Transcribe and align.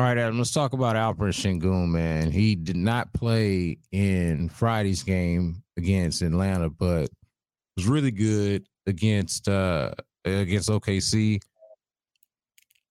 All 0.00 0.06
right, 0.06 0.16
Adam, 0.16 0.38
let's 0.38 0.50
talk 0.50 0.72
about 0.72 0.96
Alperen 0.96 1.28
Sengun, 1.28 1.88
man. 1.90 2.32
He 2.32 2.54
did 2.54 2.74
not 2.74 3.12
play 3.12 3.76
in 3.92 4.48
Friday's 4.48 5.02
game 5.02 5.62
against 5.76 6.22
Atlanta, 6.22 6.70
but 6.70 7.10
was 7.76 7.86
really 7.86 8.10
good 8.10 8.64
against 8.86 9.46
uh 9.46 9.90
against 10.24 10.70
OKC. 10.70 11.42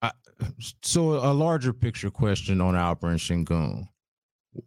I, 0.03 0.11
so 0.83 1.13
a 1.13 1.33
larger 1.33 1.73
picture 1.73 2.11
question 2.11 2.61
on 2.61 2.75
Alperen 2.75 3.15
Sengun. 3.15 3.87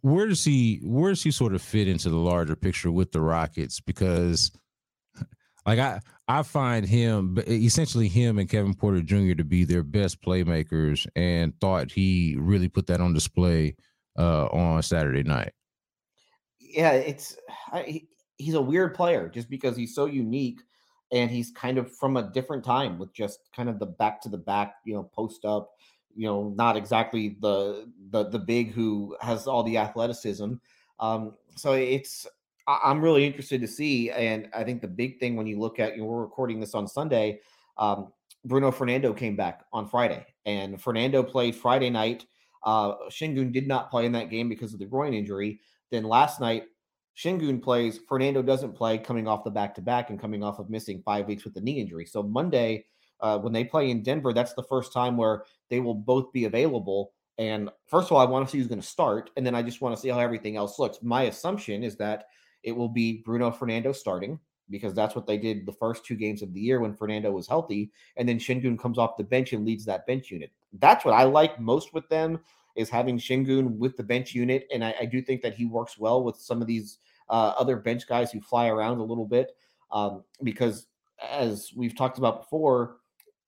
Where 0.01 0.27
does 0.27 0.43
he 0.43 0.81
where 0.83 1.11
does 1.11 1.23
he 1.23 1.31
sort 1.31 1.55
of 1.55 1.61
fit 1.61 1.87
into 1.87 2.09
the 2.09 2.17
larger 2.17 2.57
picture 2.57 2.91
with 2.91 3.13
the 3.13 3.21
Rockets? 3.21 3.79
Because 3.79 4.51
like 5.65 5.79
I 5.79 6.01
I 6.27 6.43
find 6.43 6.85
him 6.85 7.37
essentially 7.47 8.07
him 8.07 8.39
and 8.39 8.49
Kevin 8.49 8.73
Porter 8.73 9.01
Jr. 9.01 9.33
to 9.35 9.43
be 9.43 9.63
their 9.63 9.83
best 9.83 10.21
playmakers, 10.21 11.07
and 11.15 11.53
thought 11.59 11.91
he 11.91 12.35
really 12.39 12.69
put 12.69 12.87
that 12.87 13.01
on 13.01 13.13
display 13.13 13.75
uh, 14.17 14.45
on 14.45 14.81
Saturday 14.83 15.23
night. 15.23 15.53
Yeah, 16.59 16.91
it's 16.91 17.37
I, 17.71 18.03
he's 18.37 18.55
a 18.55 18.61
weird 18.61 18.95
player 18.95 19.29
just 19.29 19.49
because 19.49 19.75
he's 19.77 19.95
so 19.95 20.05
unique, 20.05 20.61
and 21.11 21.29
he's 21.29 21.51
kind 21.51 21.77
of 21.77 21.93
from 21.95 22.17
a 22.17 22.31
different 22.31 22.63
time 22.63 22.97
with 22.97 23.13
just 23.13 23.39
kind 23.55 23.69
of 23.69 23.79
the 23.79 23.85
back 23.85 24.21
to 24.21 24.29
the 24.29 24.37
back, 24.37 24.75
you 24.85 24.93
know, 24.93 25.03
post 25.13 25.45
up, 25.45 25.71
you 26.15 26.25
know, 26.27 26.53
not 26.55 26.77
exactly 26.77 27.37
the 27.41 27.91
the 28.11 28.29
the 28.29 28.39
big 28.39 28.71
who 28.71 29.15
has 29.21 29.47
all 29.47 29.63
the 29.63 29.77
athleticism. 29.77 30.53
Um, 30.99 31.33
so 31.55 31.73
it's 31.73 32.27
I'm 32.67 33.01
really 33.01 33.25
interested 33.25 33.61
to 33.61 33.67
see. 33.67 34.09
And 34.11 34.49
I 34.53 34.63
think 34.63 34.81
the 34.81 34.87
big 34.87 35.19
thing 35.19 35.35
when 35.35 35.47
you 35.47 35.59
look 35.59 35.79
at, 35.79 35.95
you 35.95 36.01
know, 36.01 36.07
we're 36.07 36.21
recording 36.21 36.59
this 36.59 36.75
on 36.75 36.87
Sunday. 36.87 37.39
Um, 37.77 38.13
Bruno 38.45 38.71
Fernando 38.71 39.13
came 39.13 39.35
back 39.35 39.63
on 39.71 39.87
Friday, 39.87 40.25
and 40.45 40.81
Fernando 40.81 41.23
played 41.23 41.55
Friday 41.55 41.89
night. 41.89 42.25
Uh, 42.63 42.95
Sengun 43.09 43.51
did 43.51 43.67
not 43.67 43.89
play 43.89 44.05
in 44.05 44.11
that 44.13 44.29
game 44.29 44.49
because 44.49 44.73
of 44.73 44.79
the 44.79 44.85
groin 44.85 45.13
injury. 45.13 45.59
Then 45.91 46.03
last 46.03 46.39
night, 46.41 46.63
Sengun 47.17 47.61
plays. 47.61 47.99
Fernando 48.07 48.41
doesn't 48.41 48.73
play, 48.73 48.97
coming 48.97 49.27
off 49.27 49.43
the 49.43 49.51
back 49.51 49.75
to 49.75 49.81
back 49.81 50.09
and 50.09 50.19
coming 50.19 50.43
off 50.43 50.59
of 50.59 50.69
missing 50.69 51.01
five 51.05 51.27
weeks 51.27 51.43
with 51.43 51.53
the 51.53 51.61
knee 51.61 51.79
injury. 51.79 52.05
So 52.05 52.23
Monday, 52.23 52.85
uh, 53.21 53.39
when 53.39 53.53
they 53.53 53.63
play 53.63 53.91
in 53.91 54.03
Denver, 54.03 54.33
that's 54.33 54.53
the 54.53 54.63
first 54.63 54.91
time 54.91 55.15
where 55.15 55.43
they 55.69 55.79
will 55.79 55.95
both 55.95 56.31
be 56.33 56.45
available. 56.45 57.13
And 57.37 57.69
first 57.87 58.07
of 58.07 58.13
all, 58.13 58.19
I 58.19 58.29
want 58.29 58.45
to 58.47 58.51
see 58.51 58.57
who's 58.57 58.67
going 58.67 58.81
to 58.81 58.87
start, 58.87 59.31
and 59.37 59.45
then 59.45 59.55
I 59.55 59.63
just 59.63 59.81
want 59.81 59.95
to 59.95 60.01
see 60.01 60.09
how 60.09 60.19
everything 60.19 60.57
else 60.57 60.79
looks. 60.79 60.99
My 61.01 61.23
assumption 61.23 61.83
is 61.83 61.95
that 61.97 62.25
it 62.63 62.71
will 62.71 62.89
be 62.89 63.21
Bruno 63.25 63.51
Fernando 63.51 63.91
starting 63.91 64.39
because 64.69 64.93
that's 64.93 65.15
what 65.15 65.27
they 65.27 65.37
did 65.37 65.65
the 65.65 65.73
first 65.73 66.05
two 66.05 66.15
games 66.15 66.41
of 66.41 66.53
the 66.53 66.59
year 66.59 66.79
when 66.79 66.95
Fernando 66.95 67.31
was 67.31 67.47
healthy. 67.47 67.91
And 68.17 68.27
then 68.27 68.39
Sengun 68.39 68.79
comes 68.79 68.97
off 68.97 69.17
the 69.17 69.23
bench 69.23 69.53
and 69.53 69.65
leads 69.65 69.85
that 69.85 70.07
bench 70.07 70.31
unit. 70.31 70.51
That's 70.79 71.05
what 71.05 71.13
I 71.13 71.23
like 71.23 71.59
most 71.59 71.93
with 71.93 72.07
them 72.09 72.39
is 72.75 72.89
having 72.89 73.19
Sengun 73.19 73.77
with 73.77 73.95
the 73.97 74.03
bench 74.03 74.33
unit. 74.33 74.67
And 74.73 74.83
I, 74.83 74.95
I 75.01 75.05
do 75.05 75.21
think 75.21 75.41
that 75.41 75.53
he 75.53 75.65
works 75.65 75.99
well 75.99 76.23
with 76.23 76.37
some 76.37 76.61
of 76.61 76.67
these 76.67 76.97
uh, 77.29 77.53
other 77.57 77.77
bench 77.77 78.07
guys 78.07 78.31
who 78.31 78.41
fly 78.41 78.67
around 78.67 78.97
a 78.97 79.03
little 79.03 79.27
bit 79.27 79.51
um, 79.91 80.23
because 80.41 80.87
as 81.21 81.71
we've 81.75 81.95
talked 81.95 82.17
about 82.17 82.41
before, 82.41 82.97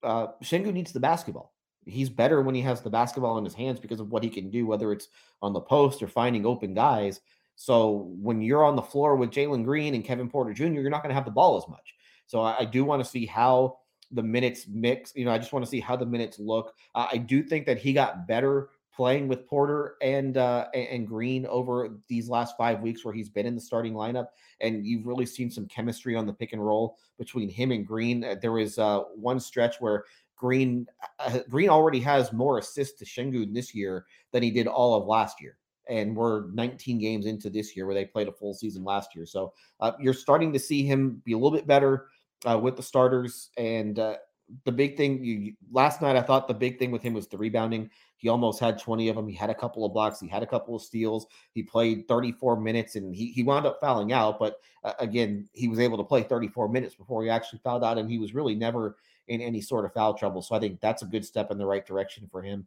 uh, 0.04 0.28
Sengun 0.44 0.74
needs 0.74 0.94
the 0.94 1.00
basketball. 1.00 1.54
He's 1.86 2.10
better 2.10 2.42
when 2.42 2.56
he 2.56 2.62
has 2.62 2.82
the 2.82 2.90
basketball 2.90 3.38
in 3.38 3.44
his 3.44 3.54
hands 3.54 3.80
because 3.80 4.00
of 4.00 4.10
what 4.10 4.24
he 4.24 4.30
can 4.30 4.50
do, 4.50 4.66
whether 4.66 4.92
it's 4.92 5.08
on 5.42 5.54
the 5.54 5.62
post 5.62 6.02
or 6.02 6.08
finding 6.08 6.46
open 6.46 6.74
guys. 6.74 7.22
So 7.56 8.12
when 8.20 8.42
you're 8.42 8.66
on 8.66 8.76
the 8.76 8.82
floor 8.82 9.16
with 9.16 9.32
Jalen 9.32 9.64
Green 9.64 9.96
and 9.96 10.04
Kevin 10.04 10.30
Porter 10.30 10.54
Jr., 10.54 10.66
you're 10.66 10.90
not 10.90 11.02
going 11.02 11.10
to 11.10 11.16
have 11.16 11.26
the 11.26 11.32
ball 11.32 11.58
as 11.58 11.68
much. 11.70 11.96
So 12.28 12.42
I, 12.42 12.60
I 12.60 12.66
do 12.66 12.84
want 12.84 13.04
to 13.04 13.10
see 13.10 13.26
how 13.26 13.78
the 14.12 14.24
minutes 14.24 14.66
mix. 14.68 15.14
You 15.16 15.26
know, 15.26 15.32
I 15.32 15.38
just 15.38 15.54
want 15.54 15.64
to 15.66 15.72
see 15.72 15.80
how 15.80 15.96
the 15.96 16.06
minutes 16.06 16.40
look. 16.40 16.74
Uh, 16.94 17.08
I 17.12 17.18
do 17.18 17.44
think 17.44 17.66
that 17.66 17.78
he 17.78 17.94
got 17.94 18.28
better 18.28 18.70
playing 18.96 19.28
with 19.28 19.46
Porter 19.48 19.96
and 20.02 20.38
uh, 20.38 20.68
and 20.74 21.08
Green 21.08 21.46
over 21.48 21.90
these 22.08 22.30
last 22.30 22.56
five 22.58 22.82
weeks 22.82 23.04
where 23.04 23.14
he's 23.14 23.30
been 23.30 23.46
in 23.46 23.56
the 23.56 23.62
starting 23.62 23.94
lineup, 23.94 24.28
and 24.62 24.86
you've 24.86 25.06
really 25.06 25.26
seen 25.26 25.52
some 25.52 25.68
chemistry 25.68 26.16
on 26.16 26.26
the 26.26 26.34
pick 26.34 26.54
and 26.54 26.66
roll 26.66 26.98
between 27.18 27.50
him 27.50 27.72
and 27.72 27.86
Green. 27.86 28.24
Uh, 28.24 28.36
there 28.42 28.54
was 28.54 28.78
uh, 28.78 29.02
one 29.16 29.40
stretch 29.40 29.78
where 29.80 30.06
Green 30.36 30.86
uh, 31.20 31.40
Green 31.50 31.70
already 31.70 32.00
has 32.00 32.34
more 32.34 32.58
assists 32.58 33.00
to 33.00 33.06
Sengun 33.06 33.54
this 33.54 33.74
year 33.74 34.06
than 34.32 34.44
he 34.44 34.52
did 34.52 34.68
all 34.68 34.96
of 34.96 35.08
last 35.08 35.42
year 35.42 35.58
and 35.88 36.16
we're 36.16 36.48
19 36.52 37.00
games 37.00 37.26
into 37.26 37.50
this 37.50 37.76
year 37.76 37.86
where 37.86 37.96
they 37.96 38.06
played 38.06 38.28
a 38.28 38.32
full 38.32 38.54
season 38.54 38.84
last 38.84 39.16
year. 39.16 39.26
So 39.26 39.54
uh, 39.80 39.94
you're 40.00 40.14
starting 40.14 40.54
to 40.54 40.60
see 40.60 40.84
him 40.84 41.22
be 41.26 41.34
a 41.34 41.38
little 41.38 41.56
bit 41.56 41.68
better 41.68 42.08
uh, 42.50 42.58
with 42.58 42.76
the 42.76 42.84
starters. 42.84 43.50
And 43.58 44.00
uh, 44.00 44.18
the 44.64 44.72
big 44.72 44.98
thing 44.98 45.24
you, 45.24 45.54
last 45.72 46.02
night, 46.02 46.16
I 46.16 46.22
thought 46.22 46.48
the 46.48 46.54
big 46.54 46.80
thing 46.80 46.92
with 46.92 47.04
him 47.04 47.14
was 47.14 47.28
the 47.28 47.38
rebounding. 47.38 47.90
He 48.18 48.30
almost 48.30 48.60
had 48.60 48.80
20 48.80 49.10
of 49.10 49.16
them. 49.16 49.28
He 49.28 49.36
had 49.36 49.50
a 49.50 49.56
couple 49.56 49.86
of 49.86 49.94
blocks. 49.94 50.20
He 50.20 50.28
had 50.28 50.44
a 50.44 50.48
couple 50.48 50.76
of 50.76 50.82
steals. 50.82 51.28
He 51.52 51.64
played 51.64 52.08
34 52.08 52.60
minutes 52.60 52.96
and 52.96 53.14
he, 53.14 53.32
he 53.32 53.44
wound 53.44 53.66
up 53.66 53.80
fouling 53.82 54.14
out. 54.14 54.40
But 54.40 54.58
uh, 54.84 54.94
again, 55.00 55.48
he 55.54 55.68
was 55.68 55.80
able 55.80 55.98
to 55.98 56.04
play 56.04 56.24
34 56.24 56.70
minutes 56.70 56.96
before 56.96 57.24
he 57.24 57.30
actually 57.30 57.60
fouled 57.64 57.84
out. 57.84 57.98
And 57.98 58.10
he 58.10 58.18
was 58.18 58.34
really 58.34 58.56
never 58.56 58.98
in 59.28 59.42
any 59.42 59.62
sort 59.62 59.86
of 59.86 59.94
foul 59.94 60.14
trouble. 60.14 60.42
So 60.42 60.56
I 60.56 60.60
think 60.60 60.80
that's 60.80 61.02
a 61.02 61.08
good 61.08 61.26
step 61.26 61.52
in 61.52 61.58
the 61.58 61.66
right 61.66 61.86
direction 61.86 62.28
for 62.32 62.42
him. 62.42 62.66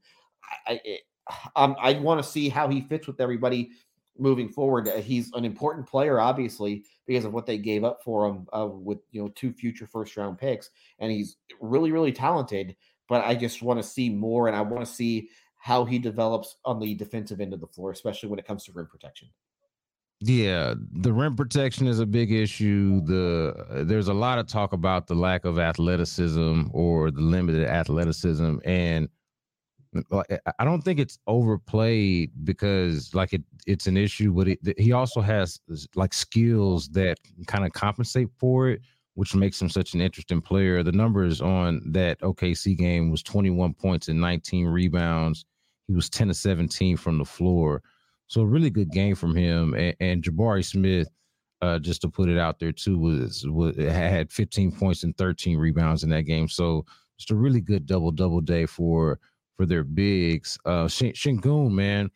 I, 0.66 0.80
it, 0.84 1.02
um, 1.56 1.76
I 1.80 1.94
want 1.94 2.22
to 2.22 2.28
see 2.28 2.48
how 2.48 2.68
he 2.68 2.80
fits 2.82 3.06
with 3.06 3.20
everybody 3.20 3.70
moving 4.18 4.48
forward. 4.48 4.88
Uh, 4.88 4.96
he's 4.96 5.32
an 5.34 5.44
important 5.44 5.86
player, 5.86 6.20
obviously, 6.20 6.84
because 7.06 7.24
of 7.24 7.32
what 7.32 7.46
they 7.46 7.58
gave 7.58 7.84
up 7.84 8.02
for 8.02 8.26
him 8.26 8.46
uh, 8.52 8.66
with 8.66 8.98
you 9.10 9.22
know 9.22 9.28
two 9.34 9.52
future 9.52 9.86
first 9.86 10.16
round 10.16 10.38
picks, 10.38 10.70
and 10.98 11.10
he's 11.10 11.36
really 11.60 11.92
really 11.92 12.12
talented. 12.12 12.76
But 13.08 13.24
I 13.24 13.34
just 13.34 13.62
want 13.62 13.78
to 13.78 13.88
see 13.88 14.10
more, 14.10 14.48
and 14.48 14.56
I 14.56 14.60
want 14.60 14.84
to 14.84 14.92
see 14.92 15.28
how 15.56 15.84
he 15.84 15.98
develops 15.98 16.56
on 16.64 16.78
the 16.78 16.94
defensive 16.94 17.40
end 17.40 17.52
of 17.52 17.60
the 17.60 17.66
floor, 17.66 17.90
especially 17.90 18.28
when 18.28 18.38
it 18.38 18.46
comes 18.46 18.64
to 18.64 18.72
rim 18.72 18.86
protection. 18.86 19.28
Yeah, 20.20 20.74
the 20.92 21.12
rim 21.12 21.36
protection 21.36 21.86
is 21.86 22.00
a 22.00 22.06
big 22.06 22.32
issue. 22.32 23.00
The 23.02 23.66
uh, 23.70 23.84
there's 23.84 24.08
a 24.08 24.14
lot 24.14 24.38
of 24.38 24.46
talk 24.46 24.72
about 24.72 25.06
the 25.06 25.14
lack 25.14 25.44
of 25.44 25.58
athleticism 25.58 26.64
or 26.72 27.10
the 27.10 27.20
limited 27.20 27.66
athleticism, 27.68 28.56
and 28.64 29.08
I 30.58 30.64
don't 30.64 30.82
think 30.82 30.98
it's 30.98 31.18
overplayed 31.26 32.32
because 32.44 33.14
like 33.14 33.32
it 33.32 33.42
it's 33.66 33.86
an 33.86 33.96
issue, 33.96 34.32
but 34.32 34.48
it, 34.48 34.78
he 34.78 34.92
also 34.92 35.20
has 35.20 35.60
like 35.94 36.12
skills 36.12 36.88
that 36.90 37.18
kind 37.46 37.64
of 37.64 37.72
compensate 37.72 38.28
for 38.38 38.68
it, 38.68 38.80
which 39.14 39.34
makes 39.34 39.60
him 39.60 39.68
such 39.68 39.94
an 39.94 40.00
interesting 40.00 40.40
player. 40.40 40.82
The 40.82 40.92
numbers 40.92 41.40
on 41.40 41.82
that 41.92 42.20
OKC 42.20 42.76
game 42.76 43.10
was 43.10 43.22
21 43.22 43.74
points 43.74 44.08
and 44.08 44.20
19 44.20 44.66
rebounds. 44.66 45.44
He 45.86 45.94
was 45.94 46.10
10 46.10 46.28
to 46.28 46.34
17 46.34 46.96
from 46.96 47.18
the 47.18 47.24
floor, 47.24 47.82
so 48.26 48.42
a 48.42 48.46
really 48.46 48.70
good 48.70 48.90
game 48.90 49.14
from 49.14 49.34
him. 49.34 49.74
And, 49.74 49.96
and 50.00 50.22
Jabari 50.22 50.64
Smith, 50.64 51.08
uh, 51.62 51.78
just 51.78 52.02
to 52.02 52.08
put 52.08 52.28
it 52.28 52.38
out 52.38 52.58
there 52.58 52.72
too, 52.72 52.98
was, 52.98 53.46
was 53.48 53.76
had 53.76 54.30
15 54.30 54.72
points 54.72 55.02
and 55.02 55.16
13 55.16 55.58
rebounds 55.58 56.04
in 56.04 56.10
that 56.10 56.22
game. 56.22 56.48
So 56.48 56.84
just 57.18 57.30
a 57.30 57.34
really 57.34 57.60
good 57.60 57.84
double 57.86 58.12
double 58.12 58.40
day 58.40 58.64
for 58.64 59.18
for 59.58 59.66
their 59.66 59.84
bigs. 59.84 60.56
Uh, 60.64 60.84
Sengun, 60.84 61.72
man, 61.72 62.10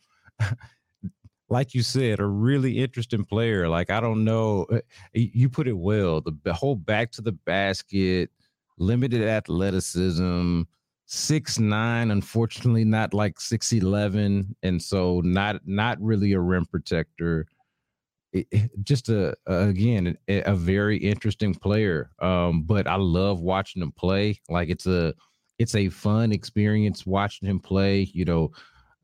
like 1.50 1.74
you 1.74 1.82
said, 1.82 2.20
a 2.20 2.26
really 2.26 2.78
interesting 2.78 3.24
player. 3.24 3.68
Like 3.68 3.90
I 3.90 4.00
don't 4.00 4.24
know, 4.24 4.64
uh, 4.72 4.78
you 5.12 5.50
put 5.50 5.68
it 5.68 5.76
well. 5.76 6.22
The, 6.22 6.54
whole 6.54 6.76
back 6.76 7.10
to 7.12 7.22
the 7.22 7.32
basket, 7.32 8.30
limited 8.78 9.22
athleticism, 9.22 10.62
six 11.04 11.58
nine. 11.58 12.12
Unfortunately, 12.12 12.84
not 12.84 13.12
like 13.12 13.40
six 13.40 13.72
eleven, 13.72 14.56
and 14.62 14.80
so 14.80 15.20
not 15.24 15.60
not 15.66 16.00
really 16.00 16.32
a 16.32 16.40
rim 16.40 16.64
protector. 16.64 17.46
It, 18.32 18.70
just 18.82 19.10
a, 19.10 19.34
a 19.46 19.68
again 19.68 20.16
a, 20.28 20.42
a, 20.44 20.54
very 20.54 20.96
interesting 20.96 21.54
player. 21.54 22.12
Um, 22.20 22.62
but 22.62 22.86
I 22.86 22.94
love 22.94 23.40
watching 23.40 23.82
him 23.82 23.92
play. 23.92 24.40
Like 24.48 24.70
it's 24.70 24.86
a 24.86 25.12
it's 25.62 25.74
a 25.76 25.88
fun 25.88 26.32
experience 26.32 27.06
watching 27.06 27.48
him 27.48 27.60
play. 27.60 28.10
You 28.12 28.24
know, 28.24 28.52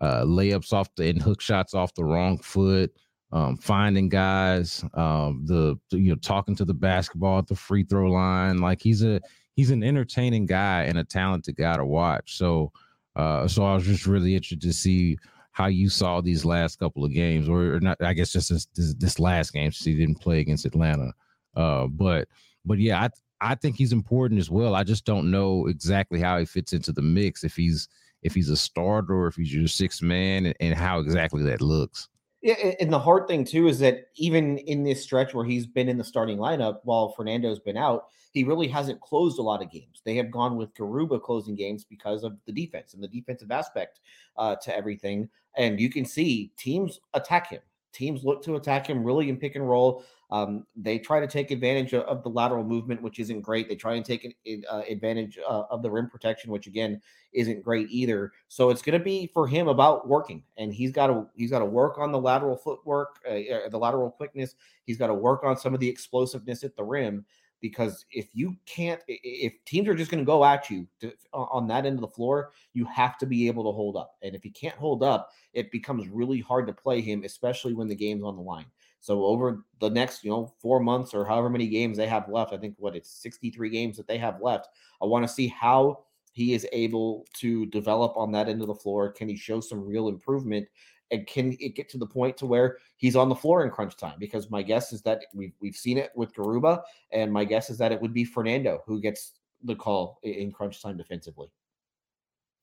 uh, 0.00 0.24
layups 0.24 0.72
off 0.72 0.94
the 0.96 1.08
and 1.08 1.22
hook 1.22 1.40
shots 1.40 1.72
off 1.72 1.94
the 1.94 2.04
wrong 2.04 2.38
foot, 2.38 2.92
um, 3.32 3.56
finding 3.56 4.08
guys, 4.08 4.84
um, 4.94 5.44
the 5.46 5.78
you 5.90 6.10
know 6.10 6.16
talking 6.16 6.56
to 6.56 6.64
the 6.64 6.74
basketball 6.74 7.38
at 7.38 7.46
the 7.46 7.54
free 7.54 7.84
throw 7.84 8.10
line. 8.10 8.58
Like 8.58 8.82
he's 8.82 9.04
a 9.04 9.20
he's 9.54 9.70
an 9.70 9.84
entertaining 9.84 10.46
guy 10.46 10.82
and 10.82 10.98
a 10.98 11.04
talented 11.04 11.56
guy 11.56 11.76
to 11.76 11.84
watch. 11.84 12.36
So, 12.36 12.72
uh, 13.16 13.46
so 13.46 13.64
I 13.64 13.74
was 13.74 13.84
just 13.84 14.06
really 14.06 14.34
interested 14.34 14.60
to 14.62 14.72
see 14.72 15.16
how 15.52 15.66
you 15.66 15.88
saw 15.88 16.20
these 16.20 16.44
last 16.44 16.78
couple 16.78 17.04
of 17.04 17.12
games, 17.12 17.48
or, 17.48 17.74
or 17.74 17.80
not. 17.80 18.02
I 18.02 18.14
guess 18.14 18.32
just 18.32 18.50
this, 18.50 18.66
this, 18.74 18.94
this 18.94 19.18
last 19.18 19.52
game, 19.52 19.72
since 19.72 19.84
he 19.84 19.94
didn't 19.94 20.20
play 20.20 20.40
against 20.40 20.66
Atlanta. 20.66 21.12
Uh, 21.56 21.86
but 21.86 22.28
but 22.68 22.78
yeah, 22.78 23.02
I 23.02 23.10
I 23.40 23.54
think 23.54 23.76
he's 23.76 23.92
important 23.92 24.38
as 24.38 24.50
well. 24.50 24.74
I 24.74 24.84
just 24.84 25.04
don't 25.04 25.30
know 25.30 25.66
exactly 25.66 26.20
how 26.20 26.38
he 26.38 26.44
fits 26.44 26.72
into 26.72 26.92
the 26.92 27.02
mix. 27.02 27.42
If 27.42 27.56
he's 27.56 27.88
if 28.22 28.34
he's 28.34 28.50
a 28.50 28.56
starter 28.56 29.14
or 29.14 29.28
if 29.28 29.36
he's 29.36 29.54
your 29.54 29.68
sixth 29.68 30.02
man, 30.02 30.46
and, 30.46 30.54
and 30.60 30.74
how 30.74 31.00
exactly 31.00 31.42
that 31.44 31.60
looks. 31.60 32.08
Yeah, 32.42 32.54
and 32.78 32.92
the 32.92 32.98
hard 32.98 33.26
thing 33.26 33.44
too 33.44 33.66
is 33.66 33.80
that 33.80 34.08
even 34.14 34.58
in 34.58 34.84
this 34.84 35.02
stretch 35.02 35.34
where 35.34 35.44
he's 35.44 35.66
been 35.66 35.88
in 35.88 35.98
the 35.98 36.04
starting 36.04 36.38
lineup 36.38 36.78
while 36.84 37.10
Fernando's 37.10 37.58
been 37.58 37.76
out, 37.76 38.06
he 38.32 38.44
really 38.44 38.68
hasn't 38.68 39.00
closed 39.00 39.40
a 39.40 39.42
lot 39.42 39.62
of 39.62 39.72
games. 39.72 40.02
They 40.04 40.14
have 40.16 40.30
gone 40.30 40.56
with 40.56 40.72
Garuba 40.74 41.20
closing 41.20 41.56
games 41.56 41.84
because 41.84 42.22
of 42.22 42.36
the 42.46 42.52
defense 42.52 42.94
and 42.94 43.02
the 43.02 43.08
defensive 43.08 43.50
aspect 43.50 44.00
uh, 44.36 44.54
to 44.62 44.76
everything. 44.76 45.28
And 45.56 45.80
you 45.80 45.90
can 45.90 46.04
see 46.04 46.52
teams 46.56 47.00
attack 47.14 47.50
him. 47.50 47.60
Teams 47.92 48.24
look 48.24 48.42
to 48.44 48.56
attack 48.56 48.86
him 48.86 49.02
really 49.02 49.28
in 49.28 49.36
pick 49.36 49.56
and 49.56 49.68
roll. 49.68 50.04
Um, 50.30 50.66
they 50.76 50.98
try 50.98 51.20
to 51.20 51.26
take 51.26 51.50
advantage 51.50 51.94
of, 51.94 52.02
of, 52.02 52.22
the 52.22 52.28
lateral 52.28 52.62
movement, 52.62 53.00
which 53.00 53.18
isn't 53.18 53.40
great. 53.40 53.66
They 53.66 53.76
try 53.76 53.94
and 53.94 54.04
take 54.04 54.24
an, 54.24 54.62
uh, 54.70 54.82
advantage 54.88 55.38
uh, 55.38 55.62
of 55.70 55.82
the 55.82 55.90
rim 55.90 56.10
protection, 56.10 56.50
which 56.52 56.66
again 56.66 57.00
isn't 57.32 57.62
great 57.62 57.88
either. 57.90 58.32
So 58.48 58.68
it's 58.68 58.82
going 58.82 58.98
to 58.98 59.04
be 59.04 59.30
for 59.32 59.46
him 59.46 59.68
about 59.68 60.06
working, 60.06 60.42
and 60.58 60.72
he's 60.72 60.92
got 60.92 61.06
to 61.06 61.26
he's 61.34 61.50
got 61.50 61.60
to 61.60 61.64
work 61.64 61.96
on 61.98 62.12
the 62.12 62.20
lateral 62.20 62.56
footwork, 62.56 63.20
uh, 63.26 63.32
uh, 63.32 63.68
the 63.70 63.78
lateral 63.78 64.10
quickness. 64.10 64.54
He's 64.84 64.98
got 64.98 65.06
to 65.06 65.14
work 65.14 65.44
on 65.44 65.56
some 65.56 65.72
of 65.72 65.80
the 65.80 65.88
explosiveness 65.88 66.62
at 66.62 66.76
the 66.76 66.84
rim 66.84 67.24
because 67.60 68.04
if 68.10 68.28
you 68.32 68.56
can't 68.66 69.00
if 69.08 69.52
teams 69.64 69.88
are 69.88 69.94
just 69.94 70.10
going 70.10 70.22
to 70.22 70.26
go 70.26 70.44
at 70.44 70.70
you 70.70 70.86
to, 71.00 71.12
on 71.32 71.66
that 71.66 71.86
end 71.86 71.96
of 71.96 72.00
the 72.00 72.08
floor 72.08 72.52
you 72.72 72.84
have 72.84 73.18
to 73.18 73.26
be 73.26 73.46
able 73.46 73.64
to 73.64 73.74
hold 73.74 73.96
up 73.96 74.16
and 74.22 74.34
if 74.34 74.44
you 74.44 74.52
can't 74.52 74.76
hold 74.76 75.02
up 75.02 75.30
it 75.52 75.70
becomes 75.70 76.08
really 76.08 76.40
hard 76.40 76.66
to 76.66 76.72
play 76.72 77.00
him 77.00 77.22
especially 77.24 77.74
when 77.74 77.88
the 77.88 77.94
game's 77.94 78.24
on 78.24 78.36
the 78.36 78.42
line 78.42 78.66
so 79.00 79.24
over 79.24 79.64
the 79.80 79.90
next, 79.90 80.24
you 80.24 80.30
know, 80.30 80.52
four 80.60 80.80
months 80.80 81.14
or 81.14 81.24
however 81.24 81.48
many 81.48 81.68
games 81.68 81.96
they 81.96 82.06
have 82.06 82.28
left, 82.28 82.52
I 82.52 82.56
think 82.56 82.74
what 82.78 82.96
it's 82.96 83.10
63 83.22 83.70
games 83.70 83.96
that 83.96 84.08
they 84.08 84.18
have 84.18 84.40
left. 84.40 84.68
I 85.00 85.06
want 85.06 85.26
to 85.26 85.32
see 85.32 85.48
how 85.48 86.04
he 86.38 86.54
is 86.54 86.64
able 86.70 87.26
to 87.32 87.66
develop 87.66 88.16
on 88.16 88.30
that 88.30 88.48
end 88.48 88.60
of 88.60 88.68
the 88.68 88.74
floor. 88.74 89.10
Can 89.10 89.28
he 89.28 89.36
show 89.36 89.58
some 89.58 89.84
real 89.84 90.06
improvement? 90.06 90.68
And 91.10 91.26
can 91.26 91.56
it 91.58 91.74
get 91.74 91.88
to 91.88 91.98
the 91.98 92.06
point 92.06 92.36
to 92.36 92.46
where 92.46 92.76
he's 92.96 93.16
on 93.16 93.28
the 93.28 93.34
floor 93.34 93.64
in 93.64 93.72
crunch 93.72 93.96
time? 93.96 94.14
Because 94.20 94.48
my 94.48 94.62
guess 94.62 94.92
is 94.92 95.02
that 95.02 95.24
we've 95.34 95.54
we've 95.60 95.74
seen 95.74 95.98
it 95.98 96.12
with 96.14 96.32
Garuba, 96.32 96.82
and 97.10 97.32
my 97.32 97.44
guess 97.44 97.70
is 97.70 97.78
that 97.78 97.90
it 97.90 98.00
would 98.00 98.12
be 98.14 98.24
Fernando 98.24 98.84
who 98.86 99.00
gets 99.00 99.32
the 99.64 99.74
call 99.74 100.20
in 100.22 100.52
crunch 100.52 100.80
time 100.80 100.96
defensively. 100.96 101.48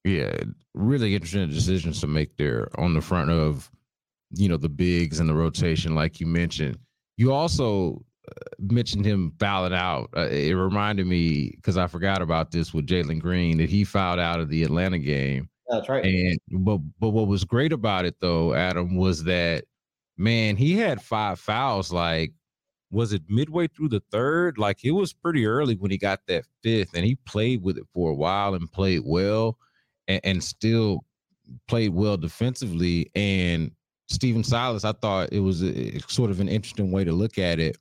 Yeah, 0.05 0.37
really 0.73 1.13
interesting 1.13 1.49
decisions 1.49 1.99
to 1.99 2.07
make 2.07 2.37
there 2.37 2.69
on 2.79 2.93
the 2.93 3.01
front 3.01 3.29
of 3.29 3.69
you 4.31 4.47
know 4.47 4.57
the 4.57 4.69
bigs 4.69 5.19
and 5.19 5.27
the 5.27 5.35
rotation, 5.35 5.95
like 5.95 6.21
you 6.21 6.27
mentioned. 6.27 6.77
You 7.17 7.33
also 7.33 8.05
mentioned 8.59 9.05
him 9.05 9.33
fouling 9.39 9.73
out. 9.73 10.09
Uh, 10.15 10.27
it 10.29 10.53
reminded 10.53 11.07
me 11.07 11.51
because 11.55 11.77
I 11.77 11.87
forgot 11.87 12.21
about 12.21 12.51
this 12.51 12.73
with 12.73 12.87
Jalen 12.87 13.19
Green 13.19 13.57
that 13.57 13.69
he 13.69 13.83
fouled 13.83 14.19
out 14.19 14.39
of 14.39 14.49
the 14.49 14.63
Atlanta 14.63 14.99
game. 14.99 15.49
That's 15.69 15.89
right. 15.89 16.05
And 16.05 16.39
but 16.63 16.79
but 16.99 17.09
what 17.09 17.27
was 17.27 17.43
great 17.43 17.73
about 17.73 18.05
it 18.05 18.15
though, 18.19 18.53
Adam, 18.53 18.95
was 18.95 19.23
that 19.23 19.65
man 20.17 20.55
he 20.55 20.77
had 20.77 21.01
five 21.01 21.39
fouls. 21.39 21.91
Like 21.91 22.33
was 22.91 23.13
it 23.13 23.23
midway 23.27 23.67
through 23.67 23.89
the 23.89 24.03
third? 24.11 24.57
Like 24.57 24.83
it 24.83 24.91
was 24.91 25.11
pretty 25.11 25.45
early 25.45 25.75
when 25.75 25.91
he 25.91 25.97
got 25.97 26.21
that 26.27 26.45
fifth, 26.63 26.91
and 26.93 27.05
he 27.05 27.15
played 27.25 27.61
with 27.61 27.77
it 27.77 27.85
for 27.93 28.11
a 28.11 28.15
while 28.15 28.53
and 28.53 28.71
played 28.71 29.01
well, 29.05 29.57
and, 30.07 30.21
and 30.23 30.43
still 30.43 31.03
played 31.67 31.93
well 31.93 32.17
defensively. 32.17 33.11
And 33.15 33.71
Stephen 34.07 34.43
Silas, 34.43 34.85
I 34.85 34.93
thought 34.93 35.33
it 35.33 35.39
was 35.39 35.63
a, 35.63 35.99
sort 36.07 36.29
of 36.29 36.39
an 36.39 36.47
interesting 36.47 36.91
way 36.91 37.03
to 37.03 37.11
look 37.11 37.37
at 37.37 37.59
it 37.59 37.77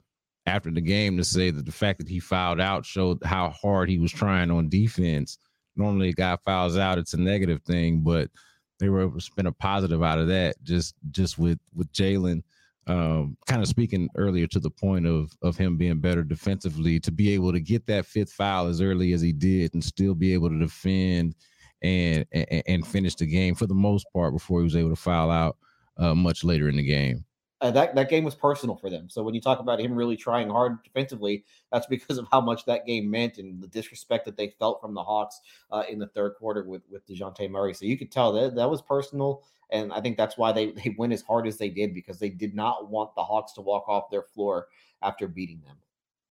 after 0.46 0.70
the 0.70 0.80
game 0.80 1.16
to 1.16 1.24
say 1.24 1.50
that 1.50 1.64
the 1.64 1.72
fact 1.72 1.98
that 1.98 2.08
he 2.08 2.20
fouled 2.20 2.60
out 2.60 2.84
showed 2.84 3.18
how 3.24 3.50
hard 3.50 3.88
he 3.88 3.98
was 3.98 4.12
trying 4.12 4.50
on 4.50 4.68
defense. 4.68 5.38
Normally, 5.76 6.10
a 6.10 6.12
guy 6.12 6.36
fouls 6.44 6.76
out, 6.76 6.98
it's 6.98 7.14
a 7.14 7.20
negative 7.20 7.62
thing, 7.62 8.00
but 8.00 8.30
they 8.78 8.88
were 8.88 9.02
able 9.02 9.14
to 9.14 9.20
spin 9.20 9.46
a 9.46 9.52
positive 9.52 10.02
out 10.02 10.18
of 10.18 10.28
that 10.28 10.56
just 10.62 10.94
just 11.10 11.38
with 11.38 11.58
with 11.74 11.92
Jalen. 11.92 12.42
Um, 12.86 13.38
kind 13.46 13.62
of 13.62 13.68
speaking 13.68 14.10
earlier 14.14 14.46
to 14.48 14.60
the 14.60 14.70
point 14.70 15.06
of 15.06 15.30
of 15.42 15.56
him 15.56 15.78
being 15.78 16.00
better 16.00 16.22
defensively, 16.22 17.00
to 17.00 17.10
be 17.10 17.30
able 17.30 17.52
to 17.52 17.60
get 17.60 17.86
that 17.86 18.06
fifth 18.06 18.32
foul 18.32 18.66
as 18.66 18.82
early 18.82 19.12
as 19.14 19.22
he 19.22 19.32
did 19.32 19.72
and 19.72 19.82
still 19.82 20.14
be 20.14 20.34
able 20.34 20.50
to 20.50 20.58
defend 20.58 21.34
and 21.82 22.26
and, 22.32 22.62
and 22.66 22.86
finish 22.86 23.14
the 23.14 23.26
game 23.26 23.54
for 23.54 23.66
the 23.66 23.74
most 23.74 24.06
part 24.12 24.34
before 24.34 24.60
he 24.60 24.64
was 24.64 24.76
able 24.76 24.90
to 24.90 24.96
foul 24.96 25.30
out 25.30 25.56
uh, 25.96 26.14
much 26.14 26.44
later 26.44 26.68
in 26.68 26.76
the 26.76 26.82
game. 26.82 27.24
Uh, 27.64 27.70
that 27.70 27.94
that 27.94 28.10
game 28.10 28.24
was 28.24 28.34
personal 28.34 28.76
for 28.76 28.90
them. 28.90 29.08
So 29.08 29.22
when 29.22 29.32
you 29.32 29.40
talk 29.40 29.58
about 29.58 29.80
him 29.80 29.94
really 29.94 30.18
trying 30.18 30.50
hard 30.50 30.82
defensively, 30.84 31.44
that's 31.72 31.86
because 31.94 32.18
of 32.18 32.26
how 32.30 32.42
much 32.42 32.66
that 32.66 32.84
game 32.84 33.10
meant 33.10 33.38
and 33.38 33.58
the 33.62 33.68
disrespect 33.68 34.26
that 34.26 34.36
they 34.36 34.50
felt 34.58 34.82
from 34.82 34.92
the 34.92 35.02
Hawks 35.02 35.40
uh, 35.70 35.82
in 35.88 35.98
the 35.98 36.08
third 36.08 36.34
quarter 36.38 36.64
with 36.64 36.82
with 36.90 37.06
Dejounte 37.06 37.50
Murray. 37.50 37.72
So 37.72 37.86
you 37.86 37.96
could 37.96 38.12
tell 38.12 38.34
that 38.34 38.54
that 38.54 38.68
was 38.68 38.82
personal, 38.82 39.42
and 39.70 39.94
I 39.94 40.02
think 40.02 40.18
that's 40.18 40.36
why 40.36 40.52
they 40.52 40.72
they 40.72 40.94
went 40.98 41.14
as 41.14 41.22
hard 41.22 41.46
as 41.46 41.56
they 41.56 41.70
did 41.70 41.94
because 41.94 42.18
they 42.18 42.28
did 42.28 42.54
not 42.54 42.90
want 42.90 43.14
the 43.14 43.24
Hawks 43.24 43.54
to 43.54 43.62
walk 43.62 43.88
off 43.88 44.10
their 44.10 44.24
floor 44.24 44.66
after 45.00 45.26
beating 45.26 45.62
them. 45.64 45.76